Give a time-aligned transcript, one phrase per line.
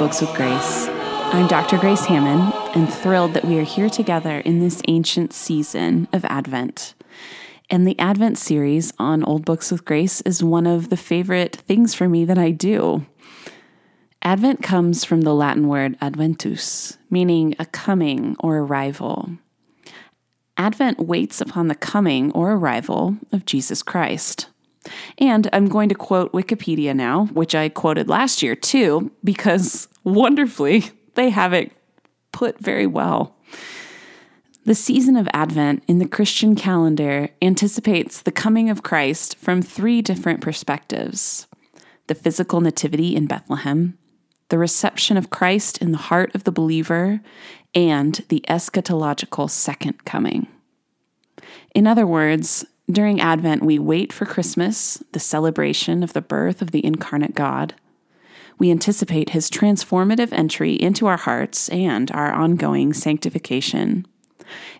[0.00, 0.88] Books with Grace.
[0.88, 1.76] I'm Dr.
[1.76, 6.94] Grace Hamman and thrilled that we are here together in this ancient season of Advent.
[7.68, 11.94] And the Advent series on Old Books with Grace is one of the favorite things
[11.94, 13.04] for me that I do.
[14.22, 19.28] Advent comes from the Latin word adventus, meaning a coming or arrival.
[20.56, 24.48] Advent waits upon the coming or arrival of Jesus Christ.
[25.18, 30.90] And I'm going to quote Wikipedia now, which I quoted last year too, because wonderfully,
[31.14, 31.72] they have it
[32.32, 33.36] put very well.
[34.64, 40.02] The season of Advent in the Christian calendar anticipates the coming of Christ from three
[40.02, 41.46] different perspectives
[42.06, 43.96] the physical nativity in Bethlehem,
[44.48, 47.20] the reception of Christ in the heart of the believer,
[47.74, 50.48] and the eschatological second coming.
[51.74, 56.70] In other words, during Advent, we wait for Christmas, the celebration of the birth of
[56.70, 57.74] the incarnate God.
[58.58, 64.06] We anticipate his transformative entry into our hearts and our ongoing sanctification.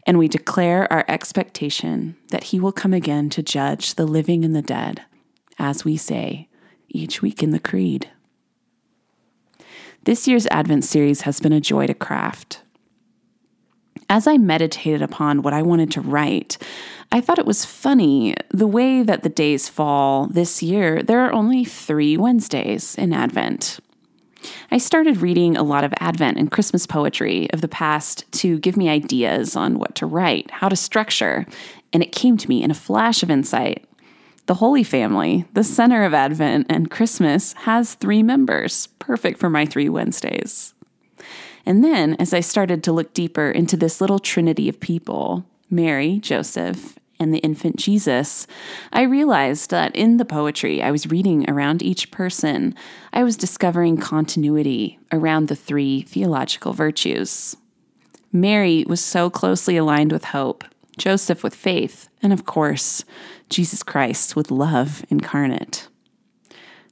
[0.06, 4.54] And we declare our expectation that he will come again to judge the living and
[4.54, 5.02] the dead,
[5.58, 6.48] as we say
[6.88, 8.10] each week in the Creed.
[10.04, 12.62] This year's Advent series has been a joy to craft.
[14.08, 16.58] As I meditated upon what I wanted to write,
[17.12, 21.02] I thought it was funny the way that the days fall this year.
[21.02, 23.80] There are only three Wednesdays in Advent.
[24.70, 28.76] I started reading a lot of Advent and Christmas poetry of the past to give
[28.76, 31.46] me ideas on what to write, how to structure,
[31.92, 33.84] and it came to me in a flash of insight.
[34.46, 39.66] The Holy Family, the center of Advent and Christmas, has three members, perfect for my
[39.66, 40.74] three Wednesdays.
[41.66, 46.18] And then, as I started to look deeper into this little trinity of people Mary,
[46.18, 48.46] Joseph, and the infant Jesus,
[48.92, 52.74] I realized that in the poetry I was reading around each person,
[53.12, 57.56] I was discovering continuity around the three theological virtues.
[58.32, 60.64] Mary was so closely aligned with hope,
[60.96, 63.04] Joseph with faith, and of course,
[63.50, 65.88] Jesus Christ with love incarnate.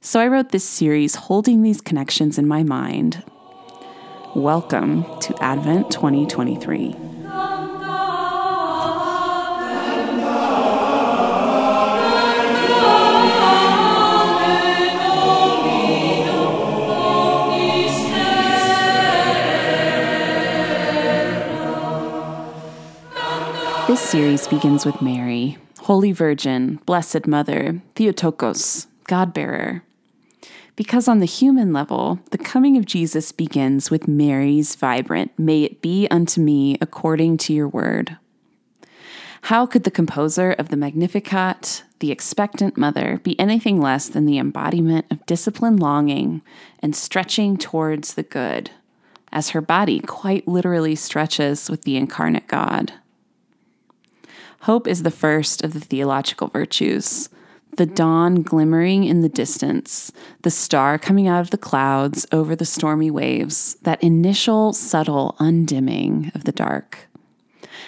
[0.01, 3.23] So I wrote this series holding these connections in my mind.
[4.35, 7.18] Welcome to Advent 2023.
[24.09, 29.83] Series begins with Mary, Holy Virgin, Blessed Mother, Theotokos, God bearer.
[30.75, 35.83] Because on the human level, the coming of Jesus begins with Mary's vibrant, May it
[35.83, 38.17] be unto me according to your word.
[39.43, 44.39] How could the composer of the Magnificat, the expectant mother, be anything less than the
[44.39, 46.41] embodiment of disciplined longing
[46.79, 48.71] and stretching towards the good,
[49.31, 52.93] as her body quite literally stretches with the incarnate God?
[54.61, 57.29] Hope is the first of the theological virtues.
[57.77, 60.11] The dawn glimmering in the distance,
[60.41, 66.33] the star coming out of the clouds over the stormy waves, that initial subtle undimming
[66.35, 67.07] of the dark.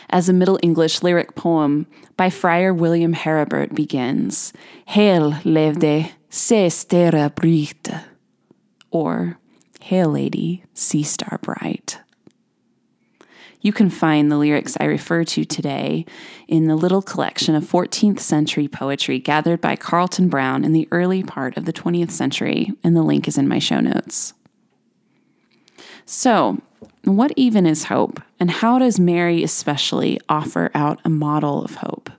[0.09, 4.53] As a Middle English lyric poem by Friar William Herebert begins,
[4.86, 7.90] Hail, levde, se stera brite,
[8.92, 9.40] or
[9.82, 12.01] Hail, lady, sea star bright.
[13.62, 16.06] You can find the lyrics I refer to today
[16.48, 21.24] in the little collection of 14th century poetry gathered by Carleton Brown in the early
[21.24, 24.34] part of the 20th century, and the link is in my show notes.
[26.06, 26.62] So,
[27.04, 32.11] what even is hope, and how does Mary especially offer out a model of hope?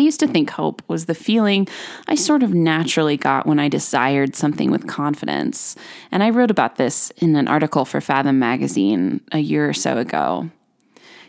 [0.00, 1.68] I used to think hope was the feeling
[2.08, 5.76] I sort of naturally got when I desired something with confidence.
[6.10, 9.98] And I wrote about this in an article for Fathom magazine a year or so
[9.98, 10.48] ago.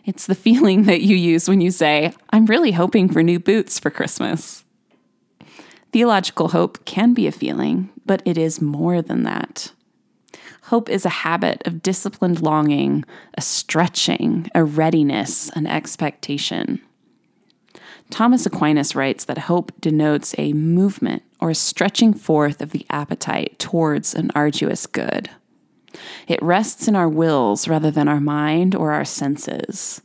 [0.06, 3.78] It's the feeling that you use when you say, I'm really hoping for new boots
[3.78, 4.64] for Christmas.
[5.92, 9.74] Theological hope can be a feeling, but it is more than that.
[10.64, 13.04] Hope is a habit of disciplined longing,
[13.34, 16.80] a stretching, a readiness, an expectation.
[18.12, 23.58] Thomas Aquinas writes that hope denotes a movement or a stretching forth of the appetite
[23.58, 25.30] towards an arduous good.
[26.28, 30.02] It rests in our wills rather than our mind or our senses.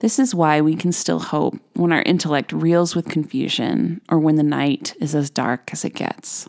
[0.00, 4.36] This is why we can still hope when our intellect reels with confusion or when
[4.36, 6.48] the night is as dark as it gets.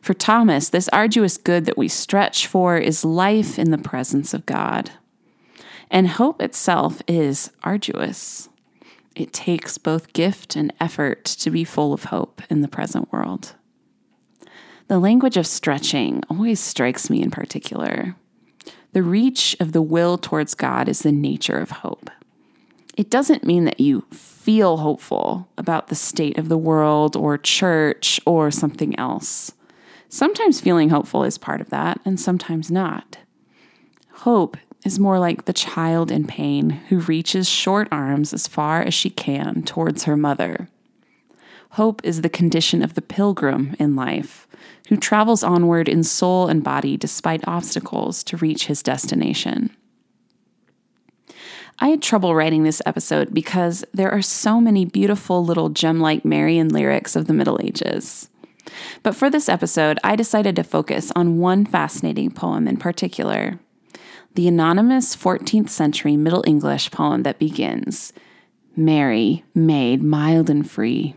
[0.00, 4.46] For Thomas, this arduous good that we stretch for is life in the presence of
[4.46, 4.92] God.
[5.90, 8.48] And hope itself is arduous.
[9.18, 13.54] It takes both gift and effort to be full of hope in the present world.
[14.86, 18.14] The language of stretching always strikes me in particular.
[18.92, 22.10] The reach of the will towards God is the nature of hope.
[22.96, 28.20] It doesn't mean that you feel hopeful about the state of the world or church
[28.24, 29.50] or something else.
[30.08, 33.18] Sometimes feeling hopeful is part of that, and sometimes not.
[34.10, 34.56] Hope
[34.88, 39.10] is more like the child in pain who reaches short arms as far as she
[39.10, 40.66] can towards her mother.
[41.72, 44.48] Hope is the condition of the pilgrim in life
[44.88, 49.76] who travels onward in soul and body despite obstacles to reach his destination.
[51.78, 56.24] I had trouble writing this episode because there are so many beautiful little gem like
[56.24, 58.30] Marian lyrics of the Middle Ages.
[59.02, 63.60] But for this episode, I decided to focus on one fascinating poem in particular
[64.38, 68.12] the anonymous 14th century Middle English poem that begins
[68.76, 71.16] Mary, maid mild and free.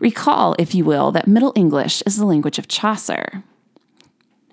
[0.00, 3.44] Recall, if you will, that Middle English is the language of Chaucer,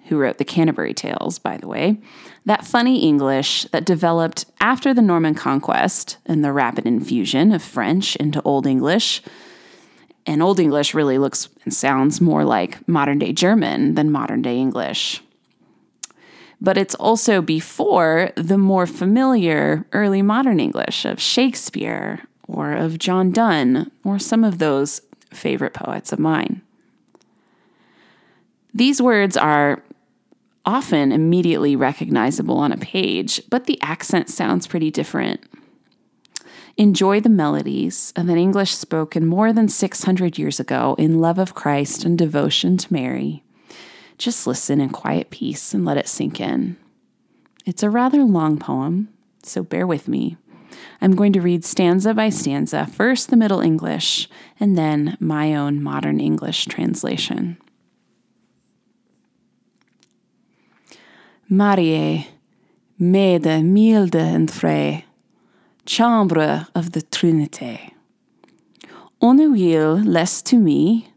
[0.09, 1.99] who wrote the Canterbury Tales, by the way,
[2.45, 8.15] that funny English that developed after the Norman conquest and the rapid infusion of French
[8.17, 9.23] into Old English.
[10.27, 14.59] And Old English really looks and sounds more like modern day German than modern day
[14.59, 15.23] English.
[16.65, 23.29] But it's also before the more familiar early modern English of Shakespeare or of John
[23.29, 26.63] Donne or some of those favorite poets of mine.
[28.73, 29.83] These words are
[30.65, 35.41] often immediately recognizable on a page, but the accent sounds pretty different.
[36.77, 41.53] Enjoy the melodies of an English spoken more than 600 years ago in love of
[41.53, 43.44] Christ and devotion to Mary.
[44.17, 46.77] Just listen in quiet peace and let it sink in.
[47.65, 49.09] It's a rather long poem,
[49.43, 50.37] so bear with me.
[51.01, 54.29] I'm going to read stanza by stanza, first the Middle English,
[54.59, 57.57] and then my own modern English translation.
[61.49, 62.27] Marie,
[62.97, 65.03] Maid milde and frey,
[65.85, 67.93] chambre of the Trinity.
[69.21, 71.09] Ohne will less to me,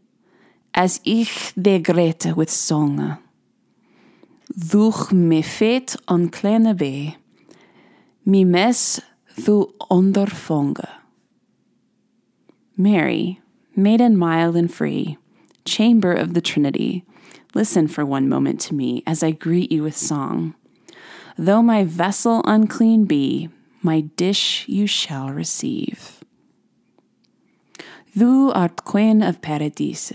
[0.73, 3.17] as ich de grete with song.
[4.57, 7.17] Durch me fet on kleine be,
[8.25, 8.99] mi mes
[9.35, 10.87] thu onderfonge.
[12.77, 13.39] Mary,
[13.75, 15.17] maiden mild and free,
[15.65, 17.03] chamber of the Trinity,
[17.53, 20.55] listen for one moment to me as I greet you with song.
[21.37, 23.49] Though my vessel unclean be,
[23.81, 26.19] my dish you shall receive.
[28.15, 30.13] Thou art queen of paradise,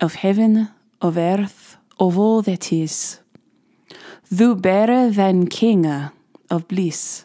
[0.00, 0.68] of heaven,
[1.00, 3.20] of earth, of all that is.
[4.30, 7.24] Thou better than king of bliss,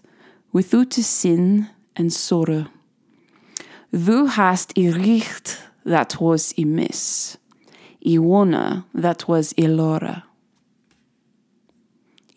[0.51, 2.68] without sin and sorrow.
[3.91, 7.38] Thou hast a richt that was amiss,
[8.06, 10.24] a wona that was ilora.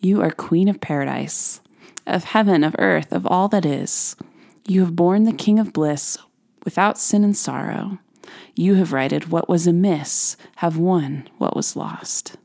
[0.01, 1.61] You are Queen of Paradise,
[2.05, 4.15] of heaven, of earth, of all that is.
[4.67, 6.17] You have borne the King of bliss
[6.63, 7.99] without sin and sorrow.
[8.55, 12.37] You have righted what was amiss, have won what was lost.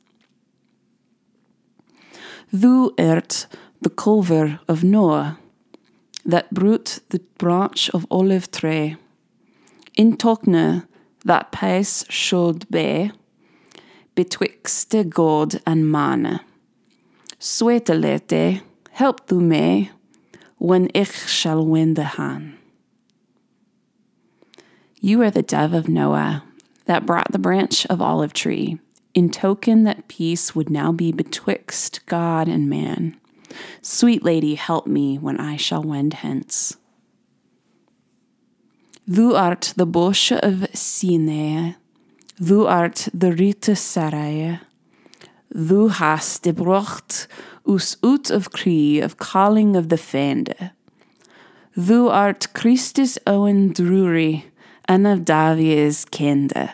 [2.53, 3.47] Thou art
[3.81, 5.39] the culver of Noah,
[6.25, 8.97] that brute the branch of olive tree.
[9.97, 10.87] In Tokne
[11.25, 13.13] that pace should be
[14.15, 16.41] betwixt God and man.
[17.39, 19.91] Swetelete, help thou me,
[20.59, 22.59] when ich shall win the han.
[25.03, 26.45] You are the dove of Noah
[26.85, 28.79] that brought the branch of olive tree,
[29.15, 33.19] in token that peace would now be betwixt God and man.
[33.81, 36.77] Sweet lady, help me when I shall wend hence.
[39.07, 41.73] Thou art the bush of Sinai,
[42.39, 44.61] thou art the Rite Sarai,
[45.51, 47.27] thou hast de brocht
[47.67, 50.73] us ut of Cree of calling of the Fende.
[51.75, 54.50] Thou art Christus Owen Drury,
[54.91, 56.73] and of Davies Kende.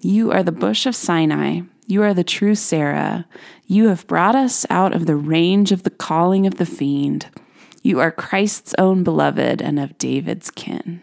[0.00, 3.26] You are the bush of Sinai, you are the true Sarah.
[3.66, 7.30] You have brought us out of the range of the calling of the fiend.
[7.82, 11.00] You are Christ's own beloved and of David's kin.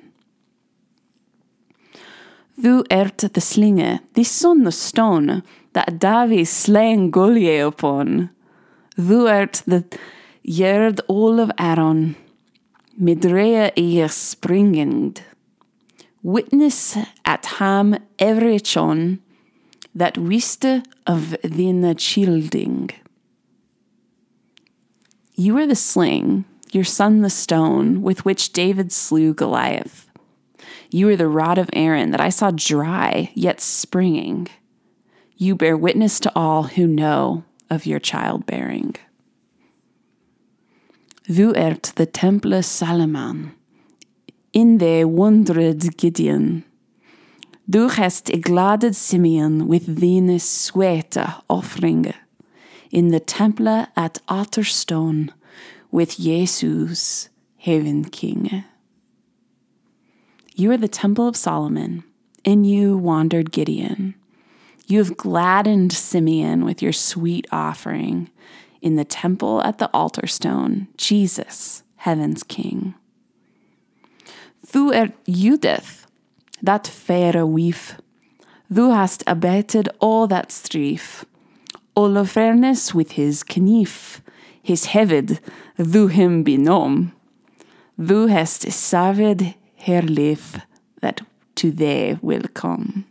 [2.55, 5.41] Thou ert the slinge, the son the stone,
[5.73, 8.29] that David slain Goliath upon.
[8.95, 9.85] Thou ert the
[10.47, 12.15] yerd all of Aaron,
[13.01, 15.21] midrea eer springend.
[16.23, 19.19] Witness at ham every chon,
[19.95, 22.91] that wiste of thine childing.
[25.35, 30.07] You are the sling, your son the stone, with which David slew Goliath.
[30.91, 34.47] You are the rod of Aaron that I saw dry, yet springing.
[35.37, 38.95] You bear witness to all who know of your childbearing.
[41.25, 43.53] Du ert the temple Salomon,
[44.53, 46.63] in the wondred Gideon.
[47.69, 51.17] Du hast gladded Simeon with thine sweete
[51.49, 52.13] offering,
[52.89, 55.29] in the temple at Otterstone,
[55.89, 58.65] with Jesus, heaven King.
[60.53, 62.03] You are the temple of Solomon,
[62.43, 64.15] in you wandered Gideon.
[64.87, 68.29] You have gladdened Simeon with your sweet offering
[68.81, 72.95] in the temple at the altar stone, Jesus, heaven's King.
[74.69, 76.05] Du ert Judith,
[76.61, 77.97] that fair wief.
[78.71, 81.25] Du hast abated all that strife.
[81.97, 84.21] Olofernes with his knief,
[84.61, 85.39] his hevid,
[85.77, 87.11] du him benom.
[87.99, 90.59] Du hast saved her life
[91.01, 91.21] that
[91.55, 93.05] to thee will come.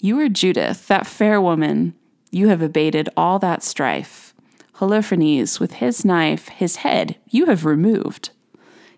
[0.00, 1.94] You are Judith, that fair woman.
[2.30, 4.34] You have abated all that strife.
[4.76, 8.30] Holofernes, with his knife, his head, you have removed.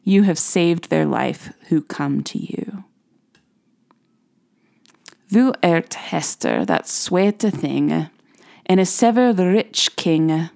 [0.03, 2.85] You have saved their life who come to you.
[5.31, 8.09] Du ert Hester, that sweete thing,
[8.67, 10.51] and a sever the rich king,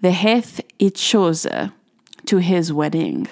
[0.00, 1.46] the hath it chose
[2.26, 3.28] to his wedding,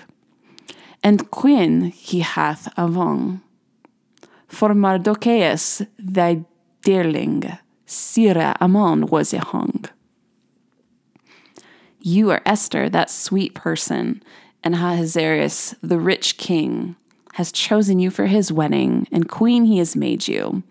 [1.03, 3.41] and queen he hath avon
[4.49, 6.45] for Mardochaeus thy
[6.83, 7.45] dearling,
[7.87, 9.85] Sira Amon was a hung.
[12.01, 14.23] You are Esther, that sweet person,
[14.63, 16.97] and Ahasuerus, the rich king,
[17.35, 20.63] has chosen you for his wedding, and queen he has made you.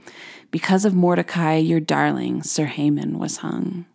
[0.52, 3.86] Because of Mordecai, your darling, Sir Haman was hung.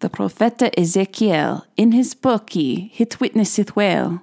[0.00, 4.22] The prophet Ezekiel, in his book, he hit witnesseth well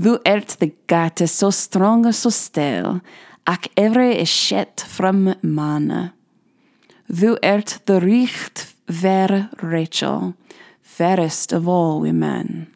[0.00, 3.00] Du ert the gate so strong så stel,
[3.46, 6.10] ak evre skjett from man.
[7.08, 10.34] Du ert the richt ver Rachel,
[10.82, 12.73] fairest of all women.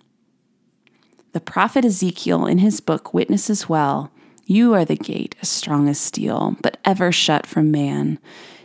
[1.32, 4.10] The prophet Ezekiel in his book witnesses well
[4.46, 8.18] You are the gate as strong as steel, but ever shut from man.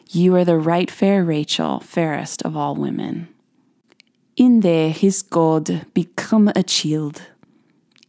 [0.10, 3.28] You are the right fair Rachel, fairest of all women.
[4.36, 7.22] In thee his God become a child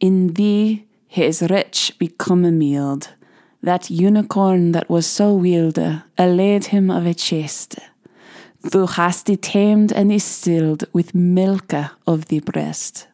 [0.04, 3.08] in thee his rich become a mild.
[3.62, 5.78] That unicorn that was so wild,
[6.18, 7.78] allayed him of a chest.
[8.62, 11.73] Thou hast he tamed and he stilled with milk
[12.06, 13.06] of the breast.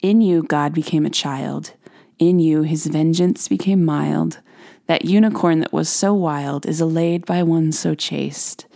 [0.00, 1.72] In you God became a child.
[2.18, 4.38] In you his vengeance became mild.
[4.86, 8.66] That unicorn that was so wild is allayed by one so chaste.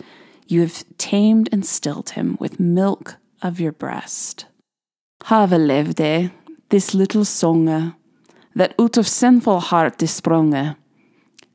[0.47, 4.45] You have tamed and stilled him with milk of your breast.
[5.25, 6.31] Have levde,
[6.69, 7.95] this little songe,
[8.55, 10.75] that out of sinful heart is spronge.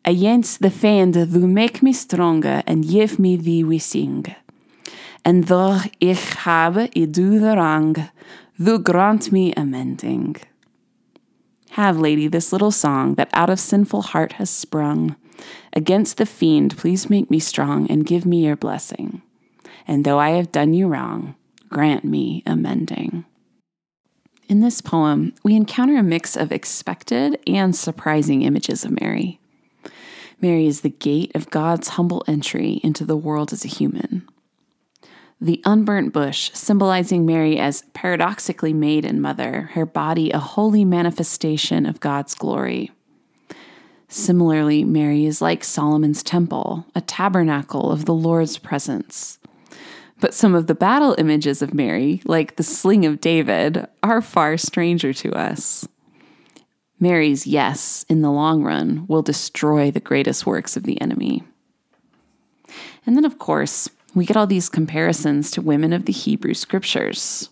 [0.05, 4.25] Against the fiend thou make me stronger, and give me thee we sing.
[5.25, 8.09] And though ich habe i do the wrong,
[8.59, 10.37] thou grant me amending.
[11.71, 15.15] Have, lady, this little song that out of sinful heart has sprung.
[15.73, 19.23] Against the fiend, please make me strong and give me your blessing.
[19.87, 21.37] And though I have done you wrong,
[21.69, 23.25] grant me amending.
[24.49, 29.41] In this poem, we encounter a mix of expected and surprising images of Mary.
[30.41, 34.27] Mary is the gate of God's humble entry into the world as a human.
[35.41, 41.87] The unburnt bush, symbolizing Mary as paradoxically maid and mother, her body a holy manifestation
[41.87, 42.91] of God's glory.
[44.09, 49.39] Similarly, Mary is like Solomon's temple, a tabernacle of the Lord's presence.
[50.19, 54.57] But some of the battle images of Mary, like the sling of David, are far
[54.57, 55.87] stranger to us.
[56.99, 61.45] Mary's yes, in the long run, will destroy the greatest works of the enemy.
[63.07, 67.51] And then, of course, we get all these comparisons to women of the Hebrew scriptures.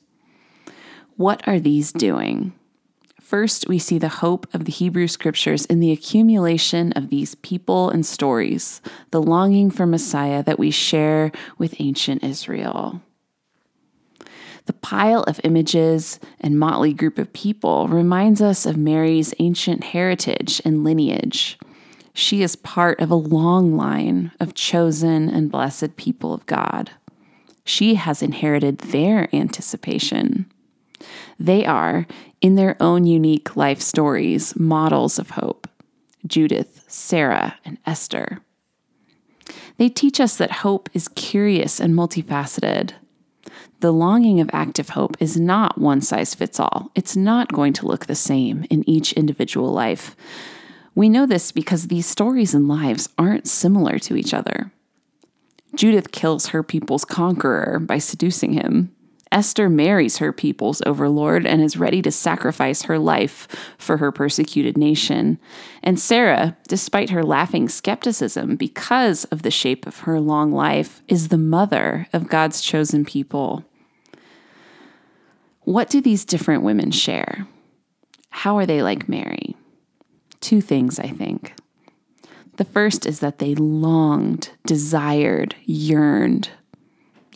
[1.17, 2.53] What are these doing?
[3.21, 7.91] First, we see the hope of the Hebrew scriptures in the accumulation of these people
[7.91, 13.01] and stories, the longing for Messiah that we share with ancient Israel.
[14.67, 20.61] The pile of images and motley group of people reminds us of Mary's ancient heritage
[20.65, 21.59] and lineage.
[22.19, 26.93] She is part of a long line of chosen and blessed people of God.
[27.63, 30.51] She has inherited their anticipation.
[31.39, 32.07] They are,
[32.41, 35.69] in their own unique life stories, models of hope
[36.27, 38.41] Judith, Sarah, and Esther.
[39.77, 42.93] They teach us that hope is curious and multifaceted.
[43.81, 46.91] The longing of active hope is not one size fits all.
[46.95, 50.17] It's not going to look the same in each individual life.
[50.97, 54.73] We know this because these stories and lives aren't similar to each other.
[55.75, 58.93] Judith kills her people's conqueror by seducing him.
[59.31, 64.79] Esther marries her people's overlord and is ready to sacrifice her life for her persecuted
[64.79, 65.39] nation.
[65.83, 71.29] And Sarah, despite her laughing skepticism because of the shape of her long life, is
[71.29, 73.67] the mother of God's chosen people.
[75.61, 77.47] What do these different women share?
[78.31, 79.57] How are they like Mary?
[80.41, 81.55] Two things, I think.
[82.57, 86.51] The first is that they longed, desired, yearned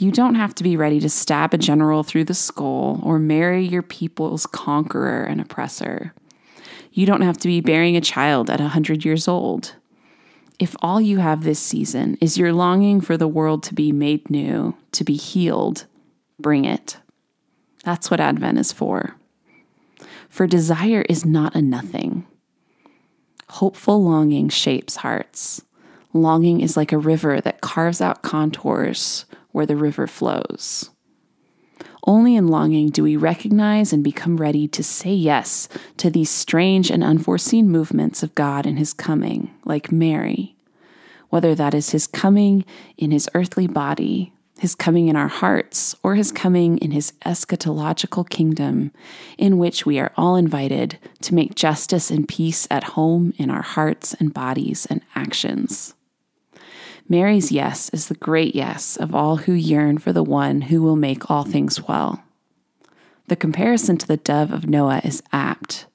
[0.00, 3.62] you don't have to be ready to stab a general through the skull or marry
[3.62, 6.14] your people's conqueror and oppressor.
[6.90, 9.74] You don't have to be bearing a child at a 100 years old.
[10.58, 14.30] If all you have this season is your longing for the world to be made
[14.30, 15.84] new, to be healed,
[16.38, 16.96] bring it.
[17.84, 19.16] That's what Advent is for.
[20.30, 22.26] For desire is not a nothing.
[23.50, 25.62] Hopeful longing shapes hearts.
[26.12, 30.90] Longing is like a river that carves out contours where the river flows.
[32.06, 36.90] Only in longing do we recognize and become ready to say yes to these strange
[36.90, 40.56] and unforeseen movements of God in His coming, like Mary,
[41.28, 42.64] whether that is His coming
[42.96, 48.28] in His earthly body, His coming in our hearts, or His coming in His eschatological
[48.28, 48.92] kingdom,
[49.38, 53.62] in which we are all invited to make justice and peace at home in our
[53.62, 55.94] hearts and bodies and actions.
[57.08, 60.94] Mary's yes is the great yes of all who yearn for the one who will
[60.94, 62.22] make all things well.
[63.28, 65.86] The comparison to the dove of Noah is apt.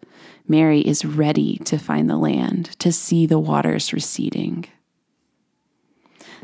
[0.48, 4.66] Mary is ready to find the land, to see the waters receding.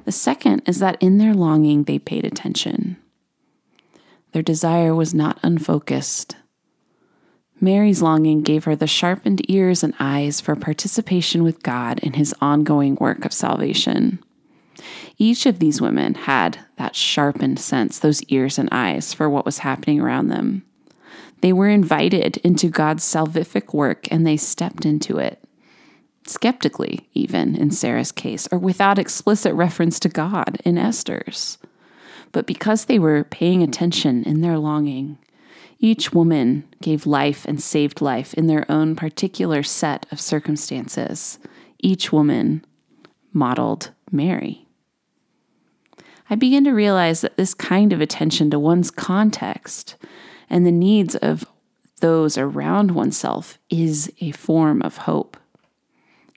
[0.05, 2.97] The second is that in their longing they paid attention.
[4.31, 6.35] Their desire was not unfocused.
[7.59, 12.33] Mary's longing gave her the sharpened ears and eyes for participation with God in his
[12.41, 14.19] ongoing work of salvation.
[15.17, 19.59] Each of these women had that sharpened sense, those ears and eyes for what was
[19.59, 20.63] happening around them.
[21.41, 25.40] They were invited into God's salvific work and they stepped into it.
[26.25, 31.57] Skeptically, even in Sarah's case, or without explicit reference to God in Esther's.
[32.31, 35.17] But because they were paying attention in their longing,
[35.79, 41.39] each woman gave life and saved life in their own particular set of circumstances.
[41.79, 42.63] Each woman
[43.33, 44.67] modeled Mary.
[46.29, 49.97] I begin to realize that this kind of attention to one's context
[50.49, 51.45] and the needs of
[51.99, 55.35] those around oneself is a form of hope.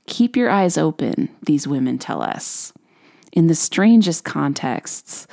[0.07, 2.73] Keep your eyes open, these women tell us.
[3.33, 5.27] In the strangest contexts,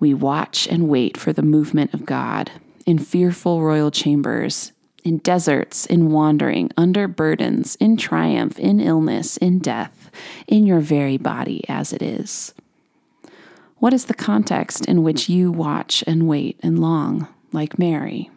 [0.00, 2.50] we watch and wait for the movement of God
[2.86, 4.72] in fearful royal chambers,
[5.04, 10.10] in deserts, in wandering, under burdens, in triumph, in illness, in death,
[10.46, 12.54] in your very body as it is.
[13.76, 18.30] What is the context in which you watch and wait and long, like Mary?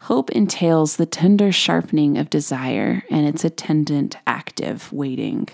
[0.00, 5.48] Hope entails the tender sharpening of desire and its attendant active waiting.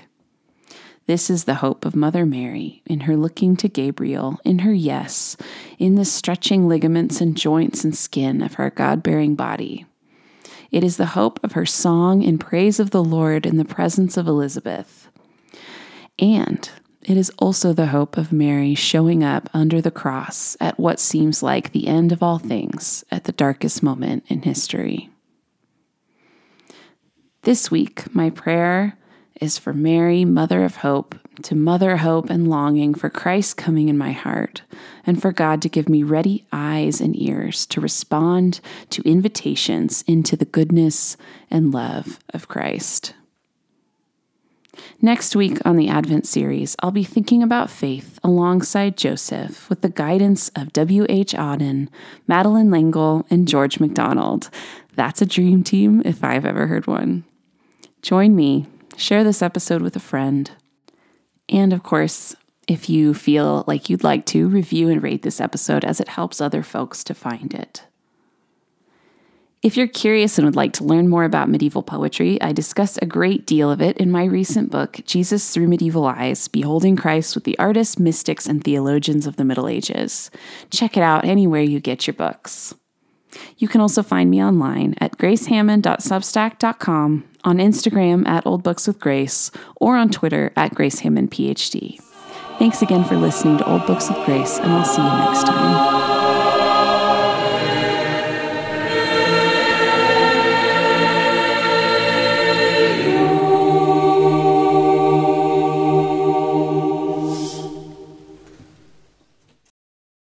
[1.07, 5.37] This is the hope of Mother Mary in her looking to Gabriel, in her yes,
[5.79, 9.85] in the stretching ligaments and joints and skin of her God bearing body.
[10.71, 14.17] It is the hope of her song in praise of the Lord in the presence
[14.17, 15.09] of Elizabeth.
[16.19, 16.71] And
[17.05, 21.43] it is also the hope of Mary showing up under the cross at what seems
[21.43, 25.11] like the end of all things at the darkest moment in history.
[27.43, 28.97] This week, my prayer
[29.41, 33.99] is for Mary, Mother of Hope, to mother hope and longing for Christ coming in
[33.99, 34.63] my heart,
[35.07, 40.37] and for God to give me ready eyes and ears to respond to invitations into
[40.37, 41.17] the goodness
[41.51, 43.15] and love of Christ.
[45.01, 49.89] Next week on the Advent series, I'll be thinking about faith alongside Joseph with the
[49.89, 51.33] guidance of W.H.
[51.33, 51.89] Auden,
[52.27, 54.51] Madeleine L'Engle, and George MacDonald.
[54.95, 57.25] That's a dream team if I've ever heard one.
[58.03, 60.51] Join me, share this episode with a friend.
[61.49, 62.35] And of course,
[62.67, 66.41] if you feel like you'd like to, review and rate this episode as it helps
[66.41, 67.85] other folks to find it.
[69.65, 73.07] If you're curious and would like to learn more about medieval poetry, I discuss a
[73.07, 77.45] great deal of it in my recent book, Jesus Through Medieval Eyes Beholding Christ with
[77.45, 80.31] the Artists, Mystics, and Theologians of the Middle Ages.
[80.69, 82.75] Check it out anywhere you get your books.
[83.57, 89.51] You can also find me online at gracehamman.substack.com, on Instagram at Old Books with Grace,
[89.77, 92.03] or on Twitter at GraceHammanPhD.
[92.59, 96.44] Thanks again for listening to Old Books with Grace, and I'll see you next time.